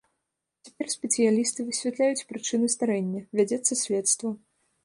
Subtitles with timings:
[0.67, 4.29] Цяпер спецыялісты высвятляюць прычыны здарэння, вядзецца следства.